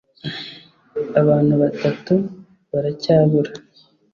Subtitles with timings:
[1.21, 2.13] abantu batatu
[2.71, 3.51] baracyabura